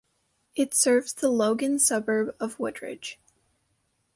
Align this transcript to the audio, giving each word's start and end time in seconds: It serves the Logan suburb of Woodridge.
It 0.55 0.73
serves 0.73 1.13
the 1.13 1.29
Logan 1.29 1.77
suburb 1.77 2.35
of 2.39 2.57
Woodridge. 2.59 3.19